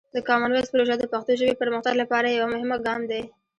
د 0.15 0.17
کامن 0.27 0.51
وایس 0.53 0.67
پروژه 0.73 0.95
د 0.99 1.03
پښتو 1.13 1.31
ژبې 1.39 1.53
پرمختګ 1.61 1.93
لپاره 2.01 2.27
یوه 2.29 2.51
مهمه 2.53 2.77
ګام 2.85 3.01
دی. 3.11 3.21